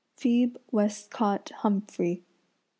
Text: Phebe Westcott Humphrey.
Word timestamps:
Phebe 0.17 0.57
Westcott 0.71 1.49
Humphrey. 1.57 2.23